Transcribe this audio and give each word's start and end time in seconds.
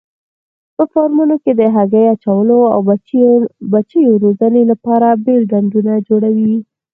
په 0.75 0.83
فارمونو 0.91 1.35
کې 1.43 1.51
د 1.55 1.61
هګۍ 1.75 2.05
اچولو 2.15 2.57
او 2.73 2.79
بچیو 3.73 4.21
روزنې 4.23 4.63
لپاره 4.71 5.07
بېل 5.25 5.43
ډنډونه 5.51 5.93
جوړوي. 6.07 6.55